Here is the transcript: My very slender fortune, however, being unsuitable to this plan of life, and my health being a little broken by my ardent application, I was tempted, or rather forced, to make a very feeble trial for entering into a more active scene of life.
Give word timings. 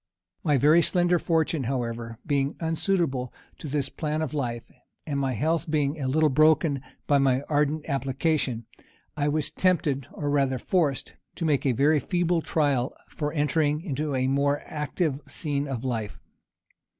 My 0.43 0.57
very 0.57 0.81
slender 0.81 1.19
fortune, 1.19 1.65
however, 1.65 2.17
being 2.25 2.55
unsuitable 2.59 3.31
to 3.59 3.67
this 3.67 3.87
plan 3.87 4.23
of 4.23 4.33
life, 4.33 4.63
and 5.05 5.19
my 5.19 5.33
health 5.33 5.69
being 5.69 6.01
a 6.01 6.07
little 6.07 6.31
broken 6.31 6.81
by 7.05 7.19
my 7.19 7.43
ardent 7.47 7.85
application, 7.87 8.65
I 9.15 9.27
was 9.27 9.51
tempted, 9.51 10.07
or 10.11 10.31
rather 10.31 10.57
forced, 10.57 11.13
to 11.35 11.45
make 11.45 11.67
a 11.67 11.71
very 11.73 11.99
feeble 11.99 12.41
trial 12.41 12.95
for 13.09 13.31
entering 13.33 13.81
into 13.83 14.15
a 14.15 14.25
more 14.27 14.61
active 14.65 15.21
scene 15.27 15.67
of 15.67 15.83
life. 15.83 16.19